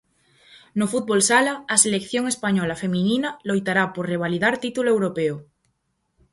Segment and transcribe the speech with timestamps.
[0.79, 5.35] No fútbol sala, a selección española feminina loitará por revalidar título europeo.